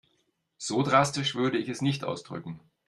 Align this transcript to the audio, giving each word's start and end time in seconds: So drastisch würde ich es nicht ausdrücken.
So 0.57 0.81
drastisch 0.81 1.35
würde 1.35 1.59
ich 1.59 1.69
es 1.69 1.83
nicht 1.83 2.03
ausdrücken. 2.03 2.59